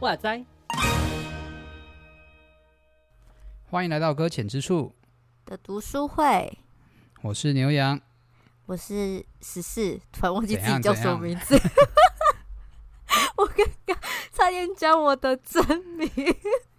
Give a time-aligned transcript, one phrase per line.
[0.00, 0.44] 哇塞！
[3.70, 4.92] 欢迎来到搁浅之处
[5.44, 6.58] 的读书会。
[7.22, 8.00] 我是牛羊，
[8.66, 11.56] 我是十四，突然忘记自己叫什么名字。
[13.60, 15.62] 我刚刚差点讲我的真
[15.96, 16.10] 名，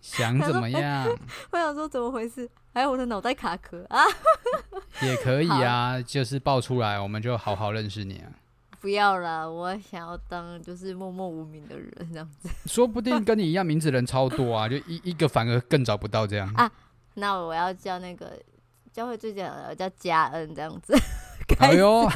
[0.01, 1.07] 想怎么样？
[1.51, 2.49] 我想说怎么回事？
[2.73, 4.03] 还有我的脑袋卡壳啊！
[5.03, 8.31] 也可以啊，就是爆出来，我们就好好认识你啊。
[8.79, 12.49] 不要了，我想要当就是默默无名的人这样子。
[12.65, 16.71] 说不定跟你一样名字的人超多啊， 就一一个反而更找不到这样啊。
[17.15, 18.31] 那我要叫那个
[18.91, 20.97] 教会最讲的叫嘉恩这样子。
[21.59, 22.09] 哎呦，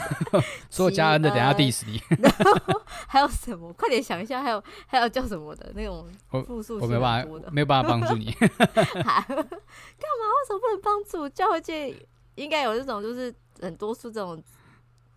[0.69, 2.01] 说嘉恩的等下 diss 你。
[2.21, 3.71] 然后还有什么？
[3.73, 6.07] 快点想一下，还有还有叫什么的那种
[6.45, 6.79] 复数？
[6.79, 8.31] 我没办法，没有办法帮助你。
[8.39, 9.35] 干嘛？
[9.35, 11.27] 为什么不能帮助？
[11.29, 11.95] 教会界
[12.35, 14.41] 应该有这种，就是很多数这种。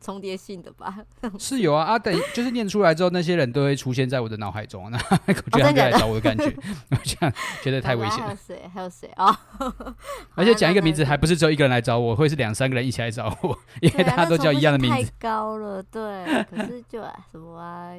[0.00, 0.96] 重叠性的吧，
[1.38, 1.98] 是有啊啊！
[1.98, 6.44] 等就是念出来之后，那些人都会出现在我的脑海中，那我觉得他们来找我的感觉，
[6.90, 8.26] 我这样觉得太危险了。
[8.26, 8.70] 还有谁？
[8.72, 9.40] 还有谁啊？
[10.36, 14.96] 而且讲一个名字，还不是只有一个人来找我，会是两三个人一起来找我，因为大家都叫一样的名字。
[14.96, 16.24] 太高了，对。
[16.44, 17.92] 可是就啊，什么啊？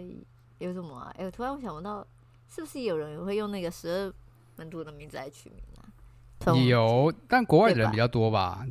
[0.59, 1.11] 有什么啊？
[1.17, 2.05] 哎，我突然我想不到，
[2.47, 4.13] 是不是有人会用那个十二
[4.55, 6.55] 门徒的名字来取名啊？
[6.55, 8.65] 有，但国外的人比较多吧？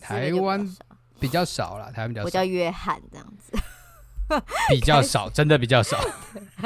[0.00, 0.68] 台湾。
[1.22, 2.24] 比较少了，台湾比较少。
[2.24, 3.56] 我叫约翰这样子，
[4.68, 5.96] 比较少，真的比较少。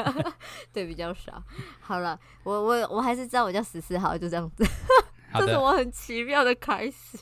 [0.73, 1.43] 对，比较少。
[1.79, 4.67] 好了，我我我还是知道我叫十四号，就这样子。
[5.39, 7.19] 这是我很奇妙的开始。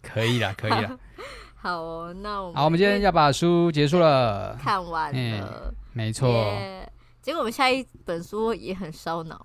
[0.00, 0.96] 可以了，可以了。
[1.56, 6.56] 好哦，那我们好，我们今天要把书结束了，看完了，没错。
[7.20, 9.44] 结果我们下一本书也很烧脑。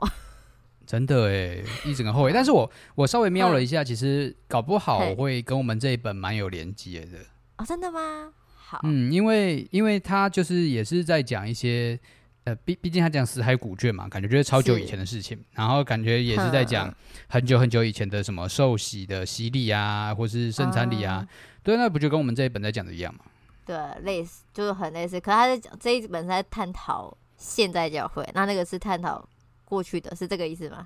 [0.91, 2.33] 真的哎，一整个后悔。
[2.33, 7.17] 但是我我稍微瞄了一下，其实搞不好会跟我们这一本蛮有连接的。
[7.55, 8.33] 哦，真的吗？
[8.53, 11.97] 好，嗯，因为因为他就是也是在讲一些，
[12.43, 16.93] 呃，毕毕竟他讲死海古卷嘛，感觉就是超久以前的事情，然后感觉也是在讲
[17.29, 21.27] 很久很久以前的什么受洗的洗礼啊，或是圣餐礼啊，嗯、
[21.63, 23.21] 对，那不就跟我们这一本在讲的一样吗？
[23.65, 29.25] 对，类似就是很类似，可是他在讲这一本是在探讨现在教会，那那个是探讨。
[29.71, 30.85] 过去的是这个意思吗？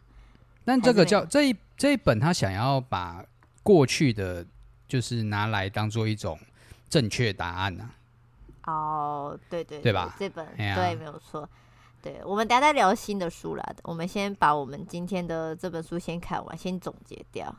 [0.63, 3.25] 但这个叫这一这一本，他想要把
[3.63, 4.45] 过去的，
[4.87, 6.37] 就是拿来当做一种
[6.87, 7.89] 正确答案呢、
[8.61, 8.71] 啊？
[8.71, 10.15] 哦，对对对吧？
[10.19, 11.49] 这本、啊、对，没有错。
[12.03, 13.75] 对，我们等下再聊新的书啦。
[13.81, 17.53] 我们先把我们今天的这本书先看完，先总结掉。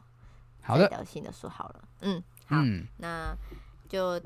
[0.63, 1.81] 好的，聊新的书好了。
[2.03, 3.37] 嗯，好，嗯、那
[3.89, 4.23] 就。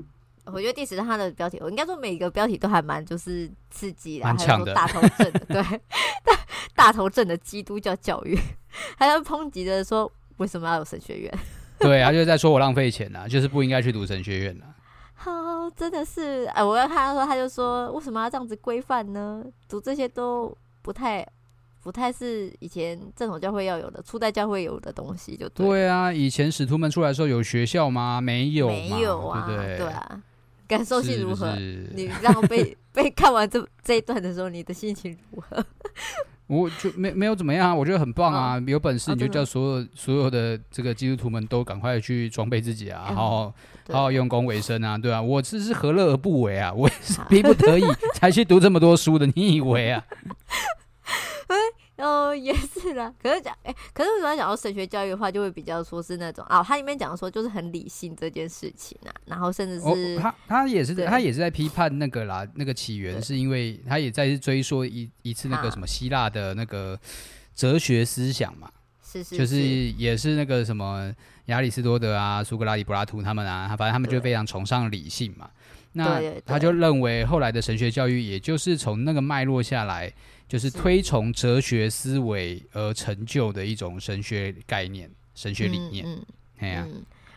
[0.53, 5.63] 我觉得第十章它的标题，我应该说每一个标题都还蛮就是刺激的，还有说大头症的，对，
[6.23, 6.39] 大
[6.75, 8.37] 大头症的基督教教育，
[8.97, 11.33] 还有抨击的说为什么要有神学院？
[11.79, 14.65] 对，他就在说我浪费钱呐，就是不应该去读神学院呐。
[15.13, 19.43] 好，真的是，哎，我要看他说，他就说为什么要这样子规范呢？
[19.69, 21.27] 读这些都不太
[21.83, 28.19] 不太是以前正统教会要有的，初代教会有的东西就对，对啊，以前使徒们出来的时候有学校吗？
[28.19, 29.77] 没有，没有啊，对对？
[29.77, 30.21] 对啊。
[30.71, 31.53] 感受性如何？
[31.55, 35.63] 是是你然后被 被看完这这一段的时候，你的心情如何？
[36.47, 38.57] 我就没没有怎么样啊，我觉得很棒啊！
[38.57, 43.53] 哦、有本事你就叫所有、哦、所有的这个基督徒们都赶快去装备自己啊，好好
[43.89, 46.71] 好好用功为生啊，对啊，我这是何乐而不为啊？
[46.73, 47.83] 我也是逼不得已
[48.15, 50.03] 才去读这么多书的，你以为啊？
[52.01, 53.13] 哦，也是啦。
[53.21, 66.99] 可是讲，哎、欸，可是为什么讲到神学教育的话，就会比较说是那种啊，他里面讲的说就是很理性这件事情啊，然后甚至是、哦、他他也是对他也是在批判那个啦，那个起源是因为他也在追溯一一次那个什么希腊的那个
[67.53, 68.69] 哲学思想嘛，
[69.03, 71.13] 是是，就是也是那个什么
[71.45, 75.49] 亚里士多德啊、苏格拉底、柏拉图他们啊，反正他们就非常崇尚理性嘛。
[75.93, 80.11] 那他就认为后来的神学教育，也就是从那个脉络下来。
[80.51, 86.05] 就是推崇哲学思维而成就的一种神学概念、神学理念。
[86.05, 86.21] 嗯，
[86.59, 86.85] 哎呀，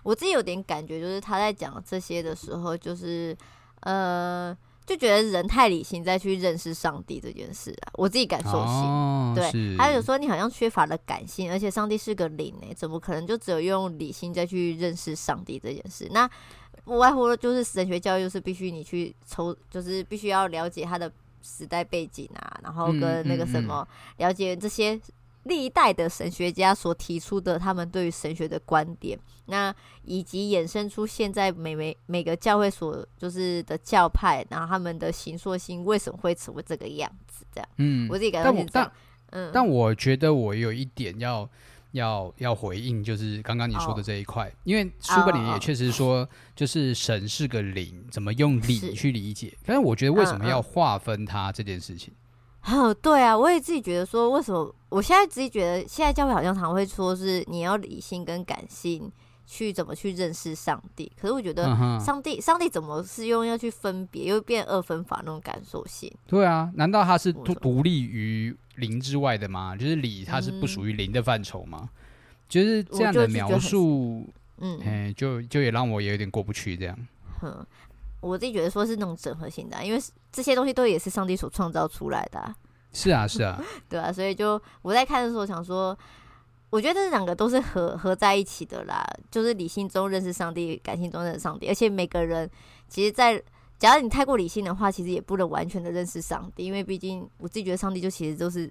[0.02, 3.36] 我自己有点感觉，就是他在讲这些的时候，就是
[3.82, 4.52] 呃，
[4.84, 8.58] 就觉得人太理性再去认识上帝这件事啊，我自己感受性。
[8.58, 16.08] 哦、对，还有说你好像缺乏了感性，而且上帝是个灵诶，怎么可能就只有用理性再去认识上帝这件事？
[16.10, 16.28] 那
[16.82, 21.12] 不外乎就是神学教育是必须你去抽，就是必须要了解他的。
[21.44, 23.86] 时代背景啊，然后跟那个什么
[24.16, 24.98] 了解这些
[25.44, 37.44] 历代的神学家所提出的他们对于神学的观点，那以及衍生出现在每每每个教会所就是的教派，然后他们的形塑性为什么会成为这个样子？
[37.52, 38.90] 这样，嗯，我自己感觉是这样。
[39.32, 41.48] 嗯，但我觉得我有一点要
[41.94, 49.48] 要要回应，就是刚刚你说的这一块，哦、因为书本里也确实说，就是神是个灵，怎么用理去理解？
[49.50, 52.12] 是但是我觉得为什么要划分它这件事情？
[52.66, 59.10] 哦，对啊，我也自己觉得说，为什么我现在自己觉得，现在教会好像常会说是你要理性跟感性
[59.46, 61.64] 去怎么去认识上帝，可是我觉得
[62.00, 66.12] 上帝，上帝怎么是用要去分别，又变二分法那种感受性？
[66.26, 69.76] 对啊，难道他是独独立于灵之外的吗？
[69.76, 71.80] 就是理，它是不属于灵的范畴吗？
[71.82, 71.88] 嗯、
[72.48, 76.98] 就是这样的描述，嗯，哎，就就也让我也有点过不去这样。
[77.42, 77.66] 嗯
[78.20, 80.00] 我自己觉得说是那种整合性的、啊，因为
[80.32, 82.56] 这些东西都也是上帝所创造出来的、啊。
[82.90, 85.94] 是啊，是啊， 对啊，所以就我在看的时候想说，
[86.74, 91.68] 我觉得这两个都是合合在一起的啦，就是理性中认识上帝，感性中认识上帝。
[91.68, 92.50] 而且每个人
[92.88, 93.44] 其实在，在
[93.78, 98.68] 假如你太过理性的话，其实也不能完全的认识上帝，因为毕竟我自己觉得上帝就其实都是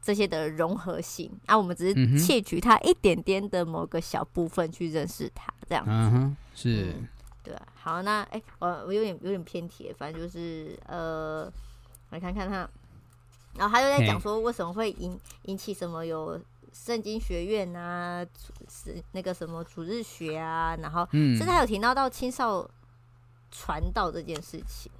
[0.00, 5.90] 这些的融合性啊，我们只是窃取它一点点的某个小部分去认识他，这样子。
[5.90, 6.94] 嗯哼，是。
[6.96, 7.08] 嗯
[7.44, 11.44] 对啊，好，那哎、欸，我我有点有点偏题，反正就是呃，
[12.08, 12.66] 来看看他，
[13.58, 16.40] 然后他就在讲说为什么会引引起什么有
[16.74, 18.26] 圣经学院啊，
[18.68, 22.68] 是那个什么主日学啊，然后甚至还有提到到青少
[23.50, 24.92] 传道这件事情，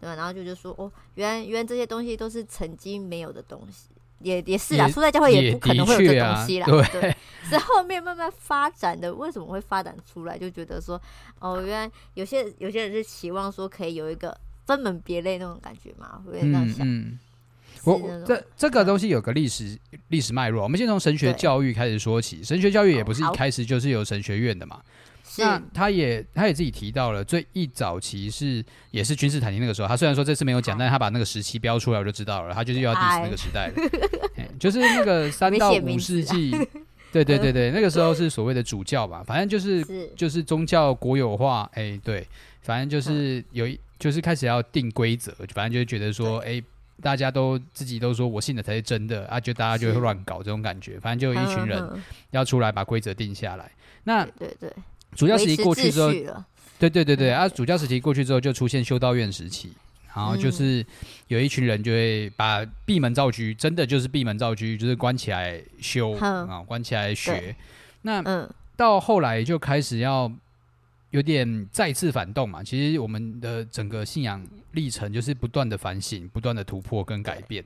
[0.00, 0.16] 对吧？
[0.16, 3.88] 然后就就说哦，原来原来这些东西都是曾经没有的东西。
[4.20, 9.12] 也也是啦，初代教会也不可能会有这东西啦，对，对，是后面慢慢发展的。
[9.12, 10.38] 为什么会发展出来？
[10.38, 11.00] 就觉得说，
[11.40, 16.86] 哦，原来有些有些人是期望说可以有一个分门别类那种感觉嘛，会这样想。
[16.88, 17.18] 嗯，
[17.84, 22.42] 我这这个东西有个历史历史脉络，我们先从神学教育开始说起。
[22.44, 24.80] 神学教育也不是一开始就是有神学院的嘛。
[25.38, 29.88] 那他也他也自己提到了，最一早期是也是君士坦丁那个时候。
[29.88, 32.52] 他虽然说这次没有讲，但是他把那个时期标出来，我就知道了。
[32.52, 33.74] 他就是又要 diss 那个时代了，
[34.60, 36.50] 就是那个 三到五世纪，
[37.10, 39.82] 对对对对， 那个时候是所谓的主教吧，反正就是
[40.14, 42.28] 就是宗教国有化，哎，对，
[42.60, 46.62] 反正就是有一就是开始要定规则，反正就是觉得说，哎，
[47.00, 53.70] 大家都自己都说我信的才是真的啊，就大家就会乱搞这种感觉，反正就有一群人要出来把规则定下来。
[54.04, 54.72] 那对对。
[55.14, 56.10] 主教时期过去之后，
[56.78, 57.46] 对对对对啊！
[57.46, 59.70] 主教时期过去之后，就出现修道院时期，
[60.14, 60.82] 然后就是
[61.28, 67.54] 有一群人就会把闭门造车，真的就是闭门造车，就是关起来修啊，关起来学。
[68.00, 70.32] 那到后来就开始要
[71.12, 72.62] 有点再次反动嘛。
[72.62, 77.64] 其实我们的整个信仰历程就是不断的反省、不断的突破跟改变。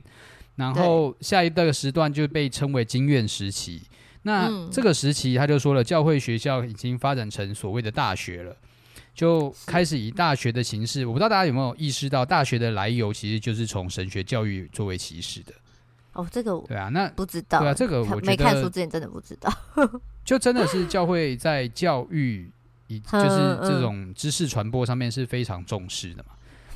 [0.55, 3.81] 然后下一个时段就被称为经院时期。
[4.23, 8.57] 那这个时期，他就说了，教会学校已经发展成所谓的大学了，
[9.13, 11.05] 就开始以大学的形式。
[11.05, 15.53] 我不知道大家有没有意识到，大学的来由其实就是从神学教育作为起始的。
[16.13, 17.59] 哦，这个对啊，那不知道。
[17.59, 19.53] 对啊，这个我没看书之前真的不知道。
[20.25, 22.51] 就真的是教会在教育
[22.87, 26.29] 以就是这种知识传播上面是非常重视的嘛。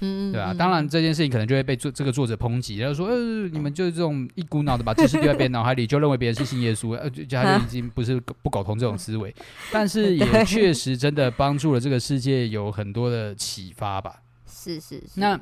[0.03, 9.31] 嗯，对啊，当然这件事情可能就会被作这个作者抨击，然后说，呃，你们就是这种一股脑的把知识丢在别人脑海里，就认为别人是信耶稣，呃，就他就已经不是不苟同这种思维，
[9.71, 14.23] 但是 也确实真的帮助了这个世界有很多的启发吧。
[14.49, 15.19] 是是是。
[15.19, 15.39] 那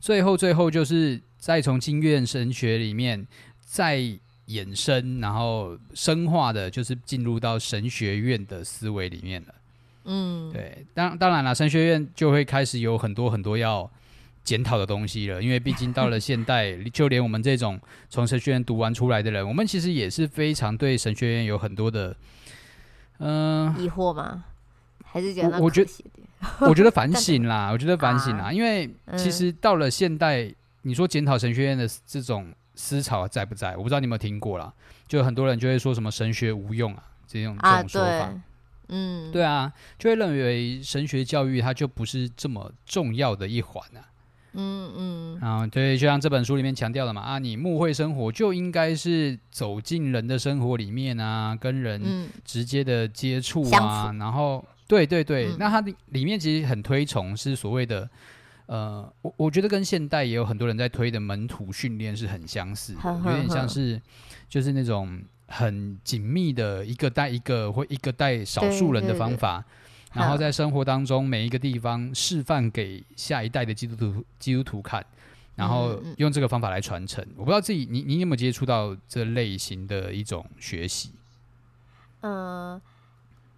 [0.00, 3.26] 最后最后就是再从经院神学里面
[3.60, 3.98] 再
[4.46, 9.54] 衍生，然后深化的，就是进入到神学院的思维里面了。
[10.08, 13.88] 嗯，对，当当然了，神学院就会开始有很多很多要。
[14.44, 22.16] 检讨的东西了，因为毕竟到了现代，就连我们这种从神学院读完出来的人，我们其实也是非常对神学院有很多的，
[23.18, 24.44] 嗯、呃，疑惑吗？
[25.04, 25.90] 还是觉得我觉得，
[26.60, 28.88] 我觉得反 省啦，我觉得反省啦，啊、因为
[29.18, 33.76] 其实到了现代，嗯、你说检讨神学院的这种思潮在不在？
[33.76, 34.72] 我不知道你有没有听过啦，
[35.06, 38.42] 就很多人就会说什么神学无用啊，这种这种说法，啊
[38.88, 44.00] 嗯，对啊，就会认为神学教育它就不是这么重要的一环啊。
[44.54, 58.08] 嗯嗯，啊，对，就像这本书里面强调的嘛，啊，你牧会生活就应该是走进人的生活里面啊，跟人直接的接触啊，嗯、然后，对对对，嗯、那它里面其实很推崇是所谓的，
[58.66, 64.00] 呃，我我觉得跟现代也有很多人在推的门徒训练是很相似的，有点像是
[64.48, 69.64] 就是那种很紧密的一个带一个或一个带少数人的方法。
[70.14, 75.04] 然后在生活当中每一个地方示范给下一代的基督徒基督徒看，
[75.54, 77.24] 然后用这个方法来传承。
[77.36, 81.10] 我不知道自己你你有没有接触到这类型的一种学习？
[82.22, 82.80] 呃，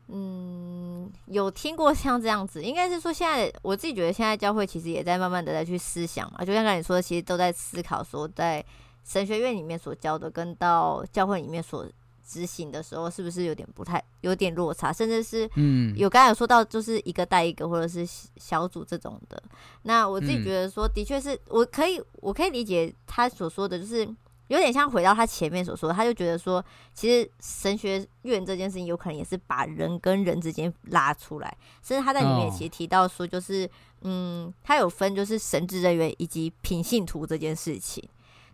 [0.08, 8.62] 嗯，有听过像这样子，应该是说现在我自己觉得现在教会其实也在慢慢的在去思想嘛，就像刚才你说的，其实都在思考说在
[9.10, 11.84] 神学院里面所教的，跟到教会里面所
[12.24, 14.92] 执行的时候，是不是有点不太有点落差？
[14.92, 19.42] 甚至是嗯，有刚才有说到，就是一个带一个，或者是小组这种的。
[19.82, 24.08] 那我自己觉得说，的确是我可以，我可以理解他所说的，就是。
[24.50, 38.02] 有点像回到他前面所说，他就觉得说，其实神学院这件事情有可能也是把人跟人之间拉出来，甚至他在里面其实提到说，就是、哦、嗯，他有分就是神职人员以及平信徒这件事情，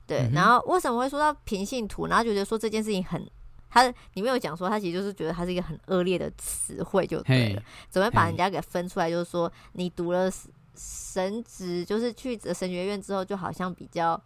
[0.06, 0.20] 对。
[0.20, 2.06] 嗯、然后为什么会说到平信徒？
[2.06, 3.28] 然后觉得说这件事情很，
[3.68, 9.10] 他你没有讲说，他其实就是觉得他是一个很恶劣的词汇，就对了，怎么把人家给分出来？
[9.10, 10.30] 就是说你读了
[10.76, 14.20] 神职，就是去神学院之后，就好像比较。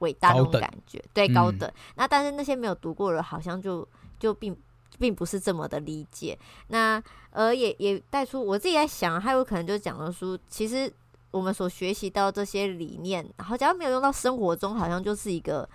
[0.00, 1.60] 伟大那种感觉，等对高等。
[1.66, 4.54] 嗯、那但是那些没有读过的，好像就就并
[4.98, 6.38] 并不是这么的理解。
[6.66, 10.92] 那呃，也也带出我自己在想，还有可能就讲的书，其实
[11.36, 15.68] 我们所学习到这些理念，然后假如没有用到生活中，好像就是一个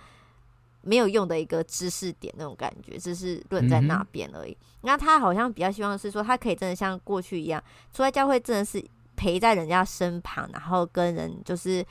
[0.82, 4.56] 没有用的一个知识点那种感觉，只是论在那边而已。
[4.82, 8.84] 那他好像比较希望是说，他可以真的像过去一样，出来教会真的是
[9.16, 11.84] 陪在人家身旁，然后跟人就是。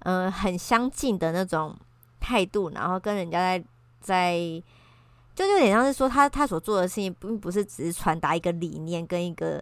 [0.00, 1.76] 嗯、很相近的那种
[2.20, 3.64] 态度，然后跟人家在
[3.98, 4.38] 在，
[5.34, 9.60] 就有点像是说他他所做的事情，并不是只是传达一个理念跟一个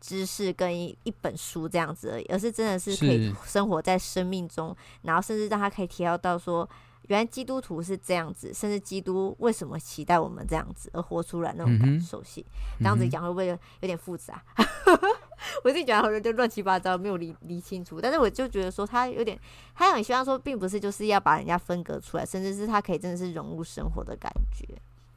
[0.00, 6.68] 知识跟一一本书这样子而已，而是真的是可以生活在生命中，然后甚至让他可以提到到说。
[7.06, 14.44] 原来基督徒是这样子，甚至基督为什么期待我们这样子而活出来那种感受性，嗯、这样子讲会不会有点复杂？
[15.64, 17.98] 我自己觉得好像就乱七八糟，没有理理清楚。
[17.98, 19.38] 但是我就觉得说他有点，
[19.74, 24.66] 他很希望说，并不是就是要把人家分隔出来，甚至是他可以真的是融入生活的感觉。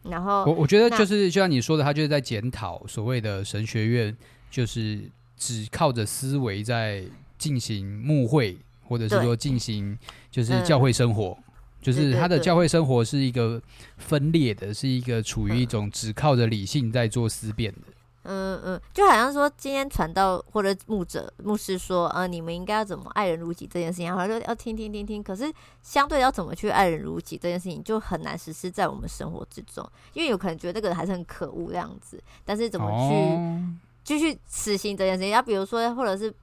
[0.03, 4.15] 然后我我觉得就是就像你说的，他就是在检讨所谓的神学院，
[4.51, 7.03] 就是只靠着思维在
[7.39, 8.55] 进行牧会，
[8.87, 9.97] 或者是说进行
[10.29, 11.35] 就是教会生活。
[11.81, 13.59] 就是他的教会生活是一个
[13.97, 17.79] 分裂的，是一个处于一种只靠着理性在做思辨的。
[18.21, 25.23] 嗯嗯，就好像说今天传道或者牧者牧师说，呃，你们应该要怎么爱人如己这件事情，好像说要听听听听。
[25.23, 32.21] 可是相对要怎么去爱人如己这件事情，就很难实施在我们生活之中，因为有可能觉得这个人还是很可恶这样子。
[32.45, 35.29] 但是怎么去继续实行这件事情？
[35.29, 36.33] 要、哦、比如说，或者是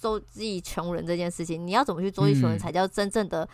[0.00, 3.48] 周济穷人这件事情，你要怎么去周济穷人才叫真正的？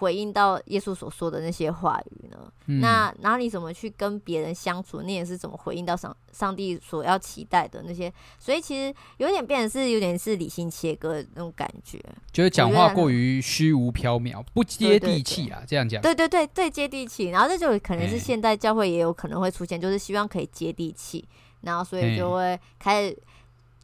[0.00, 2.50] 回应到耶稣所说的那些话语呢？
[2.68, 5.02] 嗯、那然后你怎么去跟别人相处？
[5.02, 8.10] 你也是怎么回应到上上帝所要期待的那些？
[8.38, 12.02] 所以其实有点变成是有点是理性切割的那种感觉，
[12.32, 15.62] 就是讲话过于虚无缥缈，不接地气啊！
[15.66, 17.26] 这样讲，对对对对，接地气。
[17.26, 21.28] 然后这就可能是现代教会也有可能会出现，就是希望可以接地气，
[21.62, 23.18] 然后所以就会开始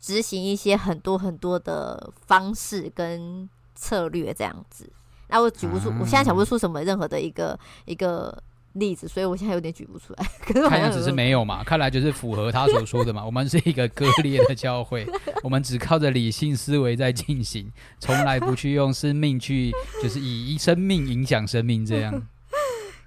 [0.00, 4.90] 执行一些很多很多的方式跟策略这样子。
[5.28, 8.40] 那我举不出，啊、我现在想不出什么任何的一个一个
[8.74, 10.24] 例子，所以我现在有点举不出来。
[10.46, 11.64] 可是看样子是没有嘛？
[11.64, 13.24] 看来就是符合他所说的嘛。
[13.24, 15.04] 我们是一个割裂的教会，
[15.42, 22.22] 我们只靠着理性思维在进行，从来不去用生命去，就是以生命影响生命这样。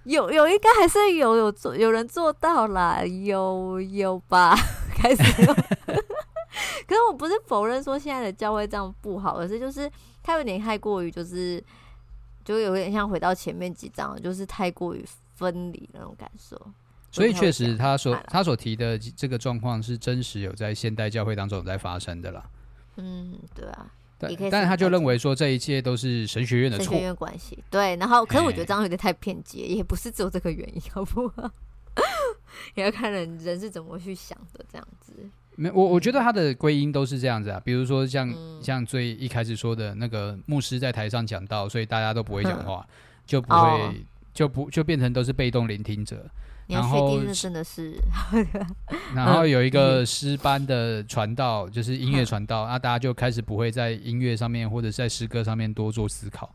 [0.09, 4.55] 有有，应该还是有有做有人做到啦，有有吧？
[4.95, 5.23] 开始。
[6.87, 9.89] 可是我不是否认说现在的教会这样不好，而是就是
[10.23, 11.63] 他有点太过于就是。
[12.45, 16.59] 就有点像回到前面几章，就是太过于分离那种感受。
[17.11, 22.43] 所以确实，他所他所提的这个状况是真实有在现代教会当中有在发生的啦。
[22.95, 23.85] 嗯，对啊。
[24.19, 27.57] 但但是他就认为说这一切都是神学院的错，神学院关系。
[27.69, 31.49] 对，然后可是我觉得这样有点太偏激，也不是只有这个原因，好不好？
[32.75, 35.13] 也要看人人是怎么去想的，这样子。
[35.55, 42.93] 没，我我觉得他的归因都是这样子啊，比如说像、嗯、像最一开始说的那个牧师在台上讲到，所以大家都不会讲 话，嗯、
[43.25, 43.93] 就不会、哦、
[44.33, 46.25] 就不就变成都是被动聆听者。
[46.69, 47.99] 然后真的是，
[49.15, 56.53] 然后有一个诗班的传道，就是音乐传道，那、嗯啊、大家就开始不会在音乐上面或者在诗歌上面多做思考。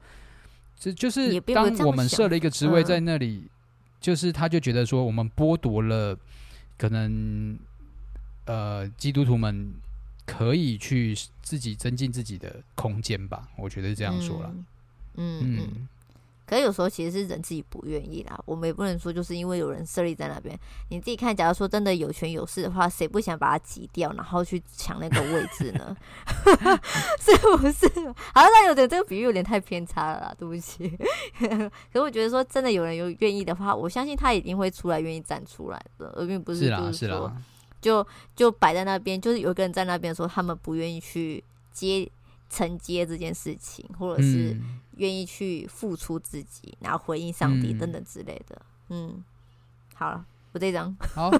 [0.78, 3.50] 这就是当我们设了一个职位在那里，嗯、
[4.00, 6.18] 就是他就觉得说我们剥夺了
[6.78, 7.58] 可能。
[8.46, 9.72] 呃，基督徒们
[10.26, 14.54] 可以去自己增进自己的空间吧，我觉得是这样说了。
[15.14, 15.88] 嗯嗯，嗯，
[16.46, 20.58] 可是有时候其实是人自己不愿意啦，我们也不能说就是因为有人设立在那边。
[20.90, 25.96] 你自己看，假如说真的有权有势的话，谁不想把它挤掉，然后去抢那个位置呢？
[27.20, 27.88] 是不是？
[28.34, 30.88] 好像有点这个比喻有点太偏差了啦，对不起。
[31.38, 31.48] 可
[31.94, 37.32] 是我觉得说真的有人有愿意的话，我相信他一定会出来愿意站出来的，而并不是就是说。
[37.80, 42.10] 就就摆在那边，就是有一个人在那边说，他们不愿意去接
[42.48, 44.56] 承接这件事情，或者是
[44.96, 48.60] 愿意去付出自己，然后回应上帝等等之类的。
[48.88, 49.24] 嗯，嗯，
[49.94, 51.30] 好了，我这张好，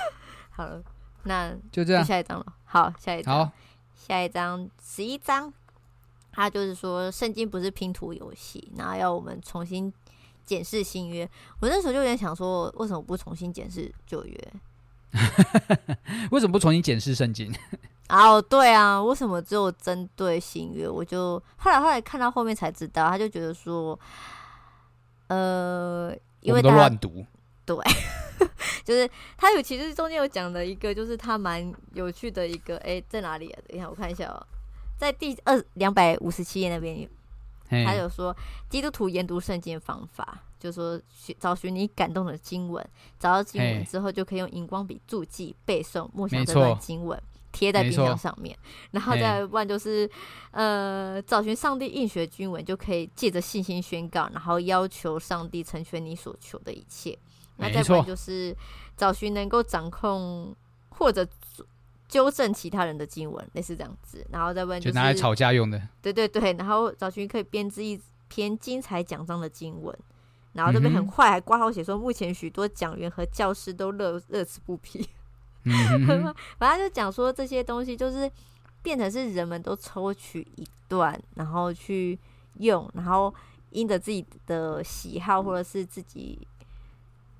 [0.50, 0.82] 好了，
[1.24, 2.46] 那就这样，下一张了。
[2.64, 3.52] 好，下一张，好，
[3.94, 5.52] 下一张十一章，
[6.30, 9.92] 他就是说圣经不是拼图游戏，然后要我们重新
[10.44, 11.28] 检视新约。
[11.60, 14.52] 我那时候就有点想说，为什么不重新检视旧约？
[16.30, 17.52] 为什么不重新检视圣经？
[18.12, 20.86] 哦，对啊，为什么只有针对新月？
[20.86, 23.98] 我就后来后来看到后面才知道，他就觉得说，
[25.28, 27.24] 呃，因为他乱读，
[27.64, 27.76] 对，
[28.84, 33.58] 就是他有其实中间有讲的一个，就是他蛮有趣的一个，哎，在哪里啊？
[33.66, 34.46] 等一下我看一下哦，
[34.98, 37.08] 在第二两百五十七页那边有，
[37.86, 38.36] 他有说
[38.68, 40.38] 基督徒研读圣经的方法。
[40.62, 42.88] 就是说，找寻你感动的经文，
[43.18, 47.20] 找到经文之后，就可以用荧光笔注记、背诵、默想这段经文，
[47.52, 48.58] 贴在冰箱上面。
[48.90, 50.10] 然后再问，就是
[50.50, 57.16] 呃，找寻上帝应许的经文，就可以借着信心宣告，然后要求上帝成全你所求的一切。
[57.58, 58.56] 那再问，就是
[58.96, 60.56] 找寻能够掌控
[60.88, 61.24] 或者
[62.08, 64.26] 纠正其他人的经文，类似这样子。
[64.30, 65.80] 然后再问，就是拿来吵架用的。
[66.00, 69.96] 对对对，然后找寻可以编织一篇精彩奖章的经文。
[70.54, 75.08] 然后这边很快还挂号写说，目前许多讲员和教师都乐乐此不疲。
[76.58, 78.30] 反正就讲说这些东西就是
[78.82, 82.18] 变成是人们都抽取一段，然后去
[82.58, 83.32] 用，然后
[83.70, 86.38] 因着自己的喜好或者是自己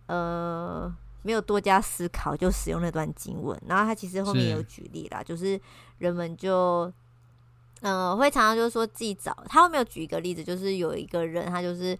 [0.06, 3.60] 呃没有多加思考就使用那段经文。
[3.66, 5.60] 然后他其实后面有举例啦，就是
[5.98, 6.84] 人们就
[7.80, 11.98] 嗯、呃、会常常就是说自己找，他后面有举一个例子，就是有一个人他就是。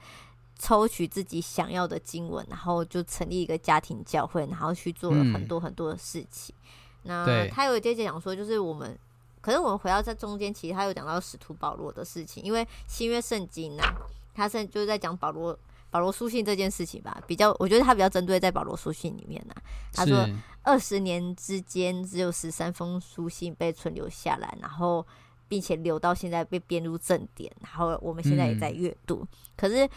[0.63, 6.55] 抽取自己想要的经文，然后就成立一个家庭教会，然后去做了很多很多的事情。
[7.03, 8.97] 嗯、那他有接着讲说，就是我们，
[9.41, 13.93] 可是我们回到这中间，其实他有讲到使徒保罗的事情，因为新约圣经呢、啊，
[14.33, 15.59] 他是就是在讲保罗
[15.91, 20.25] 保罗书信这件事情吧，比较我觉得他比较针对在保罗书信里面呢、啊，他说
[20.63, 25.05] 二十年之间只有十三封书信被存留下来，然后
[25.49, 29.91] 并且留到现在被编入正典，然后我们现在也在阅读，嗯、可是。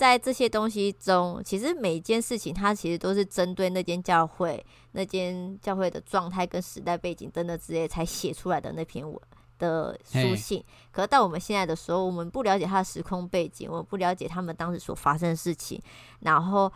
[0.00, 9.20] 在这些东西中，其实每一件事情，它其实都是针对那间教会、那间教会的状态跟时代背景等等之类才写出来的那篇文
[9.58, 10.64] 的书信。
[10.90, 15.78] 可是到我们现在的时候，我们不了解它的时空背景，我们不了解他们当时所发生的事情，
[16.20, 16.72] 然后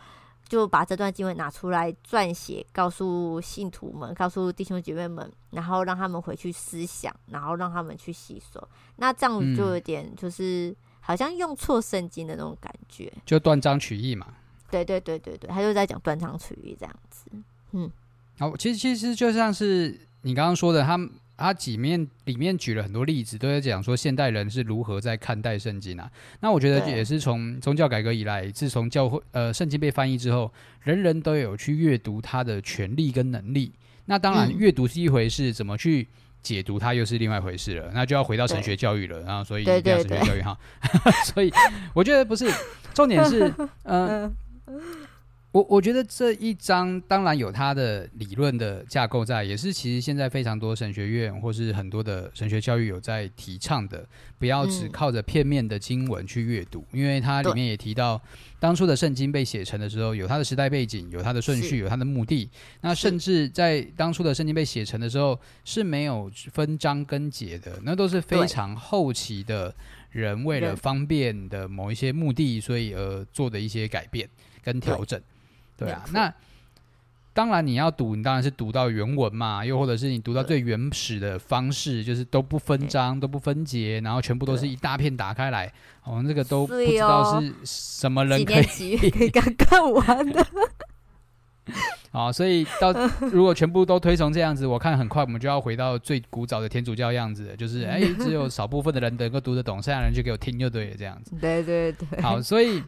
[0.47, 8.61] 就把这段经文拿出来撰写，告诉信徒们，告诉弟兄姐妹们，然后让他们回去思想，然后让他们去吸收。
[8.97, 10.77] 那这样就有点就是。
[11.05, 14.25] 嗯好像用错圣经的那种感觉，就断章取义嘛。
[14.71, 17.29] 对对对对对，他就在讲断章取义这样子。
[17.73, 17.91] 嗯，
[18.39, 20.99] 好，其实其实就像是你刚刚说的，他
[21.37, 26.11] 他几面里面举了很多例子，都在讲说现代人是如何在看待圣经啊。
[26.39, 33.71] 那我觉得也是从宗教改革以来，自从教会呃圣经被翻译之后，人人都有去阅读它的权利跟能力。
[34.05, 36.07] 那当然，阅读是一回事，嗯、怎么去？
[36.45, 40.55] 解读它又是另外一回事了，那就要回到神学教育了，然后所以一定要神学教育哈，
[41.25, 41.51] 所以
[41.95, 42.47] 我觉得不是
[42.93, 43.51] 重点是，
[43.83, 44.31] 嗯、
[44.67, 44.75] 呃，
[45.55, 54.05] 我我觉得这一章当然有它的理论的架构在，也是其实现在非常多神学院或是很多的神学教育有在提倡的，
[54.37, 58.21] 不要只靠着片面的经文去阅读，因为它里面也提到。
[58.59, 62.49] 当初的圣经被写成的时候，有它的时代背景，有它的顺序，有它的目的。
[62.81, 69.73] 那甚至在当初的圣经被写成的时候，是没有分章跟节的，那都是非常后期的
[70.09, 74.27] 人为了方便的某一些目的，所以而做的一些改变
[74.61, 75.21] 跟调整。
[75.77, 76.33] 对，啊，那。
[77.33, 85.69] 当然，你要读，你当然是读到原文嘛，又或者是你读到最原始的方式，就是都不分章、都不分节，然后全部都是一大片打开来，
[86.05, 90.47] 我们、哦、这个都不知道是什么人可以 可以刚看完的。
[92.09, 92.93] 好， 所以到
[93.33, 101.35] 如果全部都推崇这样子，我看很快我们就要回到最古早的天主教样子，就是哎，只有少部分的人能够读得懂，剩下人就给我听就对了，这样子。
[101.41, 102.21] 对对对。
[102.21, 102.81] 好，所以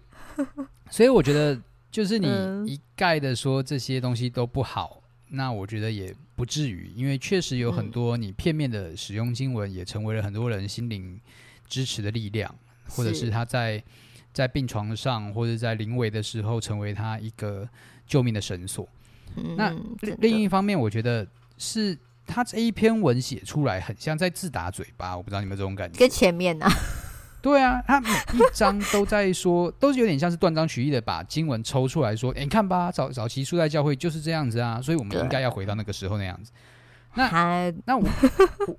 [0.89, 1.59] 所以我觉得。
[1.89, 2.27] 就是你
[2.65, 11.19] 一概的说这些东西都不好，嗯、那我觉得也不至于，因为确实有很多你片面的使用经文，也成为了很多人心灵
[11.67, 12.53] 支持的力量，
[12.89, 13.83] 或者是他在
[14.31, 17.67] 在病床上或者在临危的时候，成为他一个
[18.05, 18.87] 救命的绳索。
[19.35, 19.75] 嗯、那
[20.19, 21.25] 另一方面，我觉得
[21.57, 25.15] 是他这一篇文写出来，很像在自打嘴巴。
[25.15, 25.97] 我不知道你们这种感觉？
[25.97, 26.71] 跟前面呢、啊？
[27.41, 36.51] 对啊，他每一章都在说，都是有点像是断章取义的把经文抽出来说，哎，你看吧，早早期初代教会就是这样子啊，所以我们应该要回到那个时候那样子。
[37.13, 38.07] 那 那我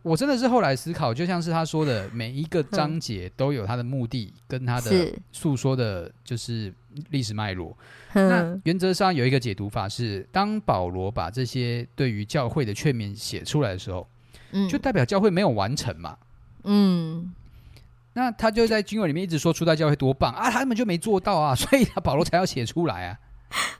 [0.02, 6.72] 我真的是后来思考，就像是他说的，每一个章节都有他的目的跟他的诉说的，就是
[7.10, 7.76] 历史脉络。
[8.12, 14.06] 那原则上有一个解读法是，当保罗把这些对于教会的劝勉写出来的时候，
[14.52, 16.16] 嗯，就代表教会没有完成嘛。
[16.64, 17.32] 嗯，
[18.18, 23.16] 那他就在经文里面一直说初代教会多棒啊，他们就没做到啊， 所以他保罗才要写出来啊。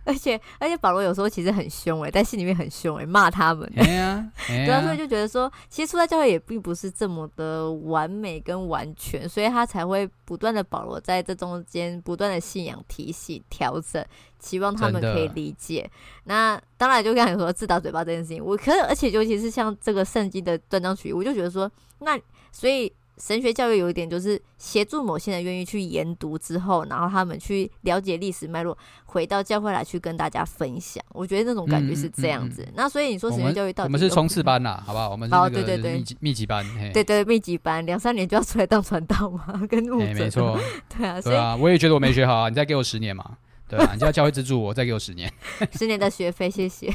[0.04, 3.70] 而且而且保罗有时候其实很凶哎、欸，在信里面很凶哎、欸，骂他们。
[3.74, 14.02] 对啊， 对啊，所以就觉得说，其实初代教会也并不是这么的完美跟完全，所以他才会不断的保罗在这中间不断的信仰提醒调整，
[14.38, 15.90] 期望他们可以理解。
[16.24, 22.18] 那当然就跟你说自打嘴巴这件事情，我可是而且尤其是像这个圣经的断章取义，我就觉得说，那
[22.52, 22.90] 所以。
[23.18, 28.76] 神学教育有一点就是协助某些人愿意去研读之后，然后他们去了解历史脉络，
[29.06, 31.02] 回到教会来去跟大家分享。
[31.10, 32.62] 我觉得那种感觉是这样子。
[32.62, 35.10] 嗯嗯嗯、那所以你说神学教育到底我们，是冲刺班呐、啊，好不好？
[35.10, 40.14] 我们是哦，对对对，密集密集班，对对密集班，两三年就要出来当传道嘛， 跟牧者。
[40.14, 43.36] 没错，对啊，对啊，我也觉得我没学好啊，你再给我十年嘛，
[43.68, 45.32] 对啊，你要教会资助我，再给我十年，
[45.72, 46.94] 十年的学费，谢谢。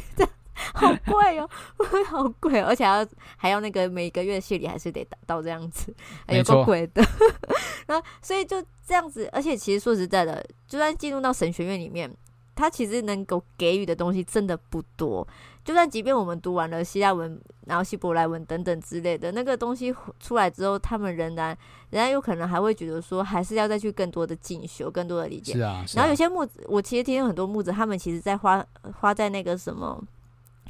[0.73, 1.49] 好贵哦，
[2.07, 5.93] 好贵哦，而且还要还要那个每个月谢礼还是得达到这样子，
[6.27, 7.03] 有够贵的。
[7.87, 12.09] 那所以就这样子，而且其实说实在的，就算进入到神学院里面，
[12.55, 15.27] 他其实能够给予的东西真的不多。
[15.65, 21.57] 就算即便我们读完了希腊文，然后希伯来文等等之类的那个东西出来之后，他们仍然
[21.89, 25.53] 仍然有可能还会觉得说，还是要再去更多的进修，更多的理解。
[25.53, 25.83] 是啊。
[25.87, 26.01] 是啊。
[26.01, 28.65] 然后有些木子，我其实听很多木子，他们其实在花
[28.99, 30.03] 花在那个什么。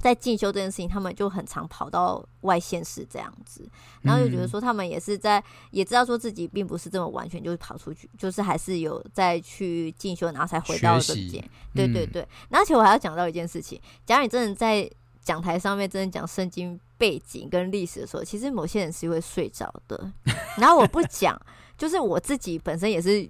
[0.04, 3.66] 在进修这件事情，他们就很常跑到外县市这样子，
[4.02, 11.50] 然后就觉得说他们也是在，也知道说自己并不是这么完全就是跑出去，就是还是有再去进修，然后才回到这边。
[11.74, 14.92] 对对对，而且我还要讲到一件事情，假如你真的在
[15.24, 20.12] 讲台上面真的讲圣经背景跟历史的时候，其实某些人是会睡着的。
[20.58, 21.42] 然后我不讲，
[21.78, 23.26] 就是我自己本身也是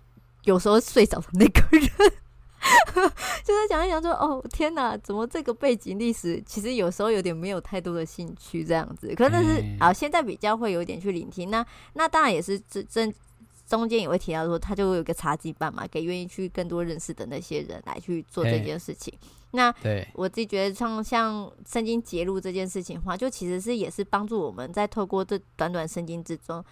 [0.45, 2.13] 有时候睡着的那个人。
[3.43, 11.49] 就是讲一讲说，哦天哪，怎么这个背景历史其实有时候有点没有太多的兴趣这样子，可能是啊，现在比较会有点去聆听。
[11.49, 13.12] 那那当然也是这这
[13.67, 19.13] 中间也会提到说，他就会有个茶经班嘛，给愿意去更多认识的那些人来去做这件事情。
[19.52, 26.63] 那对我自己觉得像像圣经节录这件事情的话，就其实是也是帮助我们在透过这短短圣经之中。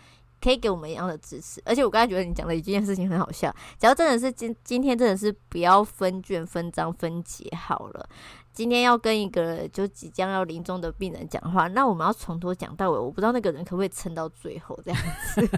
[0.41, 3.53] 可以给我们一样的支持，而且我刚才觉得你讲的一件事情很好笑。
[3.77, 8.09] 假如真的是今今天真的是不要分卷、分章、分节好了，
[8.51, 14.99] 今天要跟一个就即将要临终的病人讲话，那我们要从头讲到尾，我不知道那个人可不可以撑到最后这样
[15.35, 15.49] 子。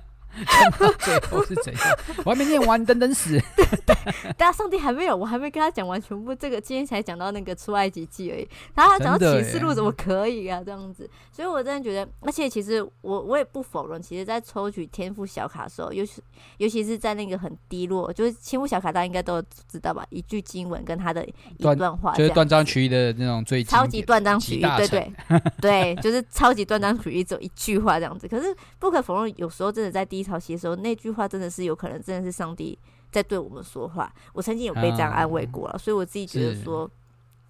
[1.00, 1.82] 最后是怎样？
[2.24, 3.38] 我还没念完，等等死。
[3.56, 3.94] 对 对，
[4.32, 6.34] 大家上帝还没有，我还没跟他讲完全部。
[6.34, 10.62] 这个今天才讲到那个出埃及记而已，然后他讲到启示录怎么可以啊？
[10.64, 16.22] 这样子，所以我真的觉得，而且其实我我也不否认，其实，在抽取天赋小卡的时候，尤其
[16.58, 20.04] 尤其是在那个很低落，就是天赋小卡，大家应该都知道吧？
[20.10, 25.12] 一句经文跟他的一段话，就是断章取义的那种最超级断章取义，对对
[25.60, 28.26] 对，就是超级断章取义，只有一句话这样子。
[28.26, 32.78] 可是不可否认，有时候真的在低潮期的时候，那句话真的是有可能，真的是上帝
[33.10, 34.12] 在对我们说话。
[34.32, 36.90] 我曾经有被这样安慰过了，所以我自己觉得说，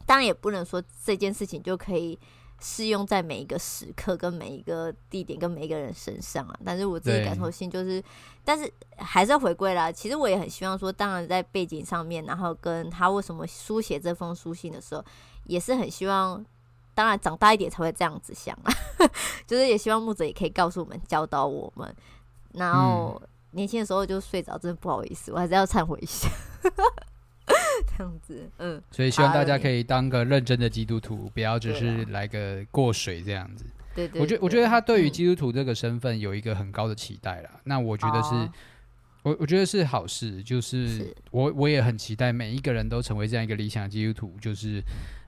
[0.07, 2.19] 当然也不能说这件事情就可以
[2.61, 6.59] 适用在每一个时刻、跟每一个地点、跟每一个人身上啊。
[6.65, 8.03] 但是我自己感受性就是，
[8.45, 9.91] 但是还是要回归啦。
[9.91, 15.05] 其实我也很希望说，当然在背景上面，然后跟他为什么书写这封书信的时候，
[15.45, 16.45] 也是很希望。
[16.95, 18.73] 当然长大一点才会这样子想啊，
[19.49, 21.97] 就是也希望牧者也可以告诉我们、教导我们。
[22.55, 23.21] 然后
[23.53, 26.29] 年轻的时候就睡着，真的不好意思，我还是要忏悔一下。
[27.97, 33.65] 这样子，嗯，所以希望大家可以当个认真的基督徒，不要只是来个过水这样子。
[33.95, 37.51] 对对，我觉得我觉得他对于基督徒这个身份有一个很高的期待啦。
[37.65, 38.51] 那我觉得是，
[39.23, 44.83] 我我觉得是好事，就是我我也很期待每一个人都成为这样一个理想基督徒，就是。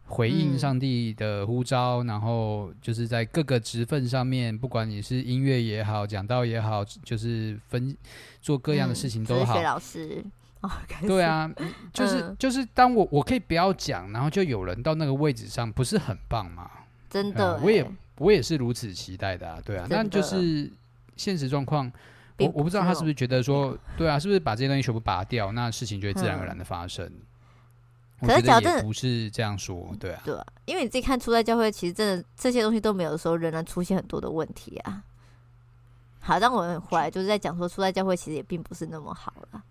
[0.07, 7.97] 回应上帝的呼召，嗯、然后就是在各个职份上面，不管你是音乐也好，讲道也好，就是分
[8.40, 9.59] 做各样的事情都好。
[9.59, 10.23] 嗯、老师，
[10.61, 10.71] 哦、
[11.07, 11.51] 对啊，
[11.93, 16.71] 就是、嗯、就是当我我可以不要讲，然后就有人到那个位置上，不是很棒吗？
[17.09, 19.87] 真的、嗯，我也我也是如此期待的啊，对啊。
[19.88, 20.71] 那就是
[21.17, 21.90] 现实状况，
[22.38, 27.11] 我我不知道他是不是觉得说，对啊，是不是把这些东西全部拔掉，那事情就会自然而然的发生。
[28.25, 35.03] 嗯可是，假如真的不是这样说，对啊，对啊，因为你自己看初代教会，其实真的这些东西都没有的时候，仍然出现很多的问题啊。
[36.21, 39.63] 好，当我们回来就是在讲说，初代教会其实也并不是那么好了。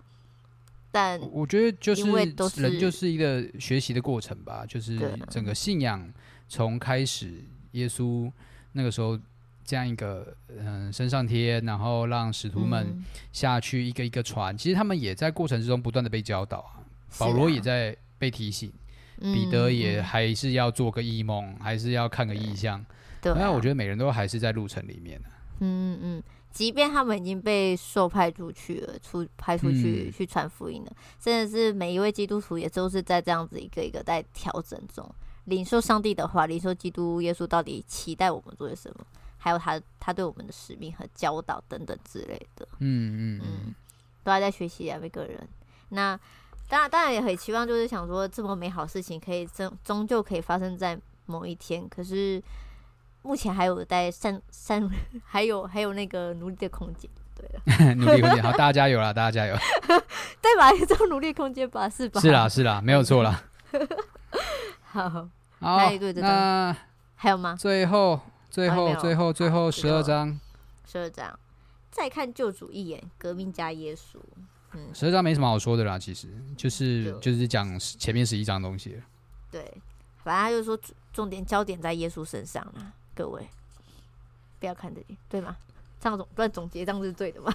[0.91, 2.03] 但我觉得就是
[2.61, 6.07] 人就是一个学习的过程吧，就是整个信仰
[6.47, 8.31] 从开始耶稣
[8.73, 9.19] 那个时候
[9.65, 16.85] 这样一个嗯升上天，然后让使徒们下去一个一个传，嗯、其实他们也在过程之中不断的被教导啊。
[17.17, 18.71] 保罗也在被提醒，
[19.19, 22.81] 彼得也还是要做个异梦，嗯、还是要看个异象。
[23.21, 25.25] 对，那我觉得每人都还是在路程里面的。
[25.59, 35.05] 嗯嗯，即便他们已经被受派出去了，出派出去、嗯、去传福音了，真的是每一位基督徒也都是在这样子一个一个在调整中，
[35.43, 39.05] 领受上帝的话，领受基督耶稣到底期待我们做些什么，
[39.37, 42.65] 还有他他对我们的使命和教导等等之类的。
[42.79, 43.75] 嗯嗯嗯，
[44.23, 45.45] 都还在学习啊，每个人。
[45.89, 46.17] 那。
[46.73, 51.87] 当然，当然也很期望，就是想说，这么美好事情可以终终究可以发生在某一天。
[51.87, 52.41] 可是
[53.21, 54.89] 目前还有待善善，
[55.23, 57.07] 还有还有那个努力的空间。
[57.35, 59.13] 对了， 努力空间好，大家加油啦！
[59.13, 59.55] 大家加油，
[60.41, 60.71] 对吧？
[60.73, 61.87] 有 这种努力空间吧？
[61.87, 62.19] 是吧？
[62.19, 63.43] 是啦，是啦，没有错啦。
[64.81, 66.75] 好，好，那
[67.15, 67.55] 还有吗？
[67.55, 70.39] 最后，最后，最后，最后十二章，
[70.87, 71.37] 十二章，
[71.91, 74.17] 再看救主一眼，革命家耶稣。
[74.93, 78.97] 十二章没什么好说的啦，其实就是就，是讲前面十一章东西。
[79.51, 79.61] 对，
[80.23, 80.79] 反正他就是说
[81.11, 83.47] 重点焦点在耶稣身上啦，各位
[84.59, 85.55] 不要看这里，对吗？
[85.99, 87.53] 这样总不然总结这样是对的吗？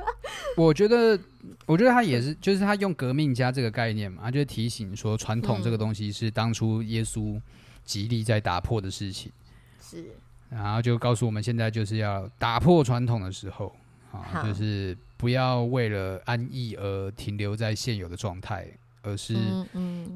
[0.56, 1.18] 我觉得，
[1.66, 7.40] 我觉得他也是，就是他用革命家这个概念嘛，他就提醒说传统这个东西是当初耶稣
[7.84, 9.32] 极力在打破的事情，
[9.80, 10.14] 是，
[10.50, 13.74] 然后就告诉我们现在就是要打破传统的时候
[14.12, 14.96] 啊，就是。
[15.18, 18.66] 不要为了安逸而停留在现有的状态，
[19.02, 19.36] 而是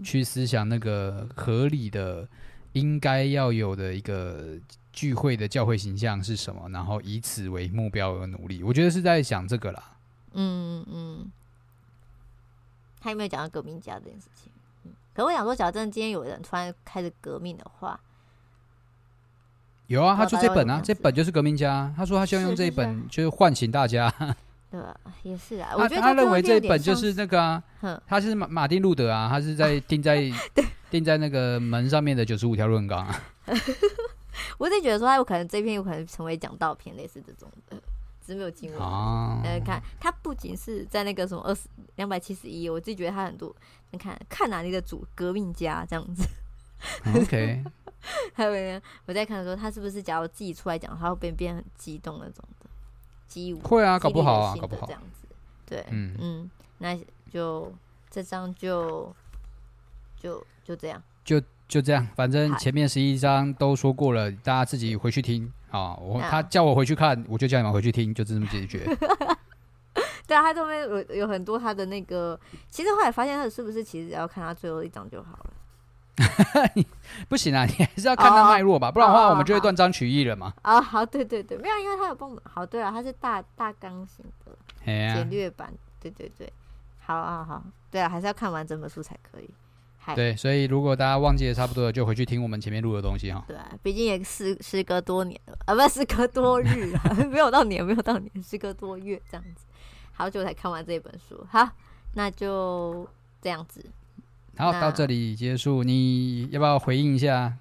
[0.03, 2.27] 去思想那个合理的、
[2.73, 4.57] 应该要有的一个
[4.93, 8.63] 聚会的教会形象是什么，然后以此为目标而努力。
[8.63, 9.97] 我觉得是在想这个啦。
[10.35, 11.31] 嗯嗯，
[13.01, 14.53] 他有没有讲到革命家这件事情？
[14.85, 17.99] 嗯，可我想说，假如真的今天有人突然开始革命的话，
[19.89, 21.93] 有啊，他说这本啊，这本就是革命家。
[21.97, 24.15] 他说他希望用这一本，就是唤醒大家。
[24.73, 24.97] 对吧？
[25.23, 25.75] 也是啊。
[25.77, 27.63] 我觉得他，他认为这一本就是那个啊，
[28.07, 30.33] 他是马马丁路德啊，他是在 钉在
[30.91, 33.23] 钉在那个门上面的九十五条论纲啊。
[34.57, 37.77] 我自己觉得说，他有可能这篇有可能成为讲道篇，类似这种的，
[38.25, 38.81] 只是没有经文。
[38.81, 39.39] 哦。
[39.45, 43.55] 呃，看他不仅是在那个什么二十两百七十一，我自己觉得他很多，
[43.91, 46.27] 你看看哪里的主革命家这样子。
[47.15, 47.63] OK。
[48.33, 52.67] 还有我在看的时候，他是不是假如自己出来讲，他会变变很激动那种的。
[53.63, 55.27] 会啊，搞不好啊，搞不好这样子，
[55.67, 56.99] 对，嗯嗯，那
[57.31, 57.73] 就
[58.11, 59.15] 这张就
[60.21, 65.95] 就就这样，就就这样，反正前面十一张都说过了，大家自己回去听啊。
[65.95, 68.85] 我他叫我回去看，我就叫你们回去听，就这么解决。
[70.27, 72.39] 对啊，他这边有有很多他的那个，
[72.71, 75.51] 其实后来发现他是不是其实只要看他最后一张就好了。
[77.29, 80.53] 不行啊，你还是要看他脉络吧，oh, 不然的话我们就会断章取义了嘛。
[80.63, 82.43] 啊，好，对对对，没有，因为他有帮我们。
[82.45, 86.53] 好，对啊，他是大大纲型的简略版，对对对，
[87.01, 89.49] 好啊好，对啊，还是要看完整本书才可以。
[90.17, 93.45] 对，所以如果大家忘记的差不多了，就回去听我们前面录的东西哈。
[93.47, 99.65] 对啊，毕竟也时时隔多年了啊，不是时隔多日啊， 没有到年，没有到年，时隔多月这样子，
[100.13, 101.47] 好久才看完这本书。
[101.51, 101.69] 好，
[102.15, 103.09] 那就
[103.41, 103.85] 这样子。
[104.57, 105.83] 好，到这里结束。
[105.83, 107.57] 你要不要回应一下？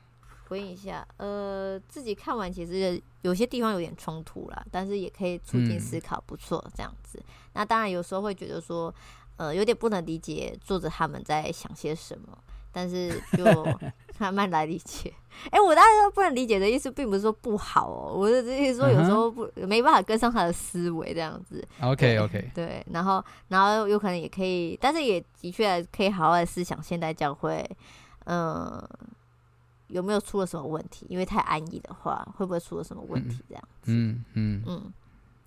[0.48, 7.18] 回应一下，呃，自己看完其实有些地方有点冲突啦，但是也可以促进思考，不错，这样子。
[7.20, 8.94] 嗯、那当然有时候会觉得说，
[9.38, 12.38] 呃，有点不能理解作者他们在想些什么。
[12.74, 13.44] 但是就
[14.22, 15.12] 慢慢来理解。
[15.46, 18.14] 哎、欸，我当然说不能理解的意思，并不是说不好哦。
[18.14, 19.66] 我的意思说，有时候不、uh huh.
[19.68, 21.68] 没办法跟上他的思维这样子。
[21.82, 22.52] OK OK。
[22.54, 27.68] 对，然后然后有可能也可以，但是也的确可以好好的思想现代教会，
[28.26, 28.90] 嗯、呃，
[29.88, 31.08] 有没有出了什么问题？
[31.10, 33.44] 因为太安逸的话，会不会出了什么问题？
[33.50, 33.92] 这样子。
[33.92, 34.94] 嗯嗯嗯。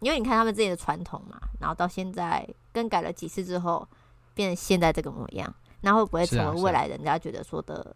[0.00, 3.86] 因为你看他们自己的传统嘛，然后到现在更改了几次之后，
[4.34, 5.54] 变成现在这个模样。
[5.82, 7.94] 那会不会成为未来人家觉得说的，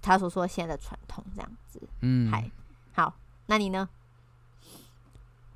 [0.00, 1.80] 他所说现在的传统这样子？
[2.00, 2.50] 嗯，嗨，
[2.92, 3.14] 好，
[3.46, 3.88] 那你呢？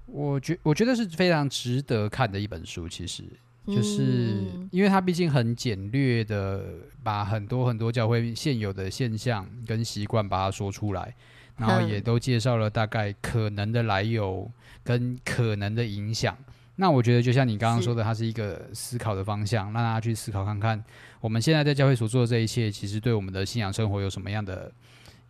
[0.06, 3.24] 我觉我觉得是非常值得看的一本书，其实
[3.66, 6.64] 就是因为它毕竟很简略的
[7.02, 11.12] 把很多很多教会现有的现象跟习惯把它说出来，
[11.56, 14.48] 然后也都介绍了大概可能的来由
[14.84, 16.36] 跟可能的影响。
[16.76, 20.82] 那我觉得就像你刚刚说的，它是一个思考的方向，让大家去思考看看。
[21.20, 24.70] 我们现在在教会所做的这一切，其实对我们的信仰生活有什么样的、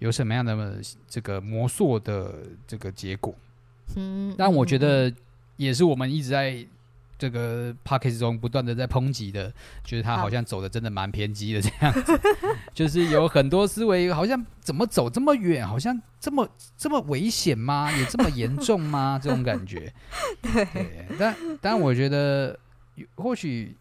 [0.01, 2.35] 有什么样的这个魔术的
[2.67, 3.35] 这个结果？
[3.95, 5.13] 嗯，但我觉得
[5.57, 6.67] 也是我们一直在
[7.19, 9.53] 这个 Podcast 中不断的在抨击的，
[9.85, 12.21] 觉得他好像走的真的蛮偏激的这样子，
[12.75, 17.91] 就是有很多思维好像怎么走这么远，好像这么这么危险吗？
[17.99, 19.19] 有这么严重吗？
[19.23, 19.93] 这种感觉。
[20.43, 22.59] 对，对，但但我觉得
[23.15, 23.77] 或许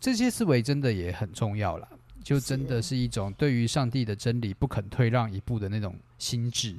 [0.00, 1.88] 这些思维真的也很重要了，
[2.22, 6.74] 就真的是一种对于上帝的真理不肯退让一步的那种心智。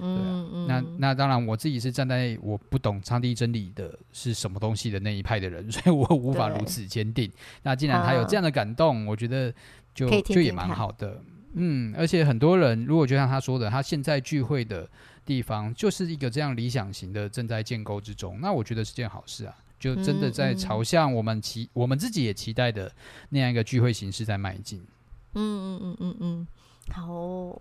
[0.00, 7.30] 嗯嗯，那那当然，我自己是站在我不懂上帝真理的是什么东西的那一派的人， 所以我无法如此坚定。
[7.62, 9.52] 那既然他有这样的感动，我觉得
[9.94, 11.20] 就就也蛮好的。
[11.54, 14.88] 嗯，而且很多人如果就像他说的，他现在聚会的
[15.26, 22.90] 地方就是一个这样理想型的正在建构之中，那我觉得是件好事啊，就真的在朝向我们期、嗯、我们自己也期待的
[23.30, 24.80] 那样一个聚会形式在迈进。
[25.34, 26.46] 嗯嗯嗯嗯嗯，
[26.92, 27.60] 好，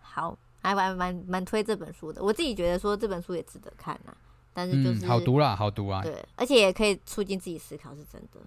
[0.00, 0.38] 好。
[0.62, 4.12] 还蛮蛮蛮推这本书的，我自己觉得说这本书也值得看呐，
[4.52, 8.40] 但是就是、嗯、好读啦，好读啊，对，而且也可以促进自己思考，是真的，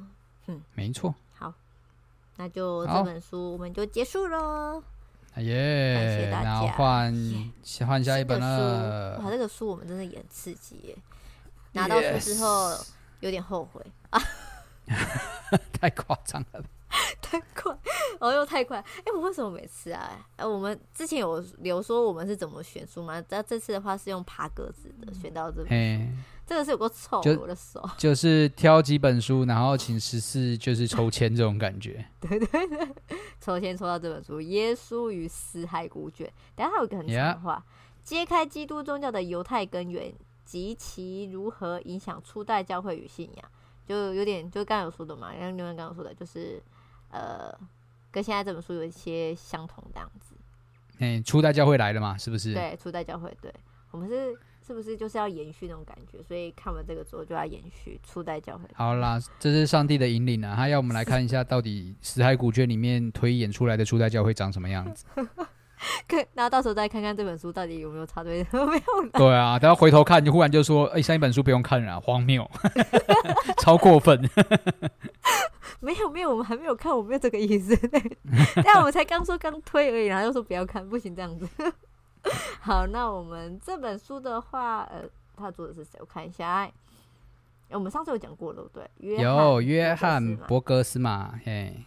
[0.48, 1.14] 嗯，没错。
[1.34, 1.54] 好，
[2.38, 4.84] 那就这本书我们就结束喽，
[5.38, 6.62] 耶，感谢大家。
[6.74, 7.14] 换
[7.88, 10.98] 换下一本了，哇，这个书我们真的也很刺激耶，
[11.72, 12.72] 拿到书之后
[13.22, 14.22] 有点后悔啊，
[15.80, 16.64] 太夸张了。
[17.22, 17.76] 太快，
[18.20, 20.12] 哦又太快，哎、欸，我为什么每次啊？
[20.12, 23.24] 哎、呃，我们之前有留说我们是怎么选书吗？
[23.28, 26.14] 但这次的话是用爬格子的，选到这本书，
[26.46, 32.06] 这个是有个臭，我的手就是挑几本书，然后请十四就是抽签这种感觉。
[32.22, 32.88] 对对对，
[33.42, 37.66] 抽签抽到这本书《耶稣与死海古卷》，等下还有一个很长的话.
[38.04, 40.14] 揭开基督宗教的犹太根源
[40.46, 43.46] 及其如何影响初代教会与信仰，
[43.88, 46.62] 就有点就刚刚有说的嘛，像你们刚刚说的，就是。
[47.14, 47.56] 呃，
[48.12, 50.36] 跟现在这本书有一些相同的样子。
[51.00, 52.18] 哎，初代教会来了嘛？
[52.18, 52.54] 是不是？
[52.54, 53.54] 对，初代教会，对，
[53.92, 56.24] 我们是是不是就是要延续那种感觉？
[56.24, 58.64] 所以看完这个之后就要延续初代教会。
[58.74, 60.56] 好啦，这是上帝的引领啊！
[60.56, 65.06] 他要我们来看一下，到底《死海古卷》里面推演出来的初代教会长什么样子。
[66.08, 69.10] 可，那到时候再看看这本书到底有没有插队，没有？
[69.12, 72.50] 对啊，等下回头看，就忽然就说：“哎、欸，上一本书不用看了，荒谬，
[73.60, 74.18] 超过分。”
[75.84, 77.78] 没有没有，我们还没有看，我没有这个意思。
[78.64, 81.46] 但我们才刚说刚推而已，然后又说不要看，不行这样子。
[82.62, 85.04] 好，那我们这本书的话，呃，
[85.36, 85.98] 他做的是谁？
[86.00, 86.48] 我看一下。
[86.50, 86.74] 哎，
[87.72, 89.18] 我们上次有讲过了，对不对？
[89.22, 91.34] 有约翰伯格斯嘛？
[91.44, 91.78] 嘿，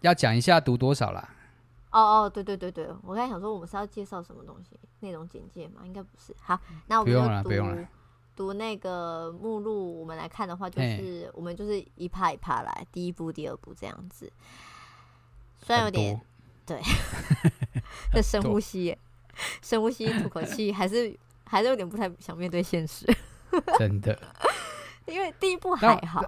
[0.00, 1.28] 要讲一下读多少啦？
[1.92, 4.76] 哦哦，对对对对，我刚才想说，我们是要介绍什么东西？
[4.98, 5.82] 内容简介嘛？
[5.84, 6.34] 应该不是。
[6.40, 7.50] 好，那我们就读。
[8.36, 14.32] 读那个目录，我们来看的话，就是我们就是一趴一趴来，第一步、第二步这样子。
[15.58, 16.20] 虽然有点
[16.66, 16.80] 对，
[18.12, 18.96] 这深呼吸，
[19.62, 23.06] 深呼吸，吐口气，还是还是有点不太想面对现实。
[23.78, 24.18] 真的，
[25.06, 26.20] 因为第一步还好，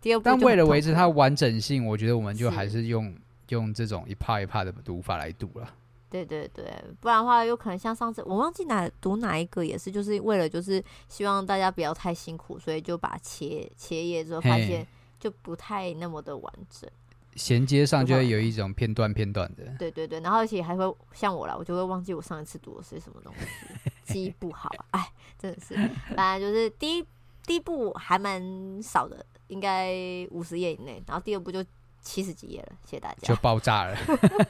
[0.00, 3.16] 第二步但为了维持它完整性，我觉得我们就还是用
[3.48, 5.72] 用这种一趴一趴的读法来读了。
[6.08, 6.64] 对对对，
[7.00, 14.86] 不然的话有可能像上次我忘记哪读哪一个也是，就是为了就是希望大家不要太辛苦，所以就把切切页之后发现
[15.18, 16.88] 就不太那么的完整，
[17.34, 19.64] 衔接上就会有一种片段片段的。
[19.78, 25.74] 对对对，然后而且还会像我啦，我就会忘记我上一次读的是什么东西，记忆不好，哎，真的是，
[26.14, 27.04] 反正就是第一
[27.44, 29.92] 第一部还蛮少的，应该
[30.30, 31.64] 五十页以内，然后第二部就。
[32.06, 33.16] 七十几页了，谢谢大家。
[33.22, 33.96] 就爆炸了，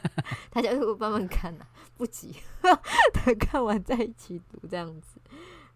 [0.53, 1.67] 大家会慢慢看呐、啊，
[1.97, 5.19] 不急， 等看完再一起读这样子。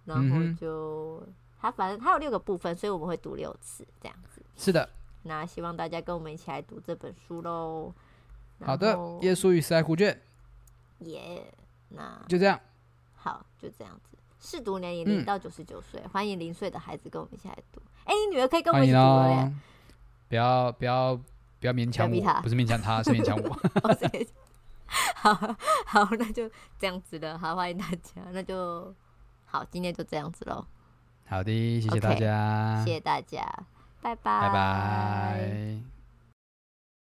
[0.05, 1.27] 然后就
[1.59, 4.43] 它反正它有六个部分，所以我们会读六次这样子。
[4.57, 4.87] 是的，
[5.23, 7.95] 那希望大家跟我们一起来读这本书喽。
[8.63, 10.21] 好的，《耶稣与死海古卷》。
[11.07, 11.43] 耶，
[11.89, 12.61] 那就这样。
[13.17, 14.19] 好，就这样子。
[14.39, 17.81] 试读年龄零到九十九岁，欢迎零岁的孩子跟我们一起来读。
[18.05, 19.53] 哎、欸，你女儿可以跟我们一起读了。
[20.29, 21.19] 不要不要。
[21.61, 23.51] 不要勉强我，不是勉强他， 是勉强我。
[25.15, 25.35] 好
[25.87, 27.39] 好，那就这样子了。
[27.39, 28.93] 好，欢迎大家，那就
[29.45, 30.67] 好，今天就这样子喽。
[31.27, 33.47] 好的，谢谢大家，谢谢大家，
[34.01, 36.00] 拜拜，拜拜。